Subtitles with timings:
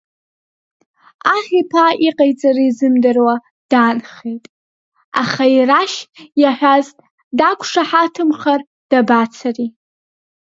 [1.33, 3.35] Аҳ иԥа иҟаиҵара изымдыруа
[3.71, 4.43] даанхеит,
[5.21, 5.97] аха ирашь
[6.41, 6.85] иаҳәаз
[7.37, 9.57] дақәшаҳаҭымхар дабацоз.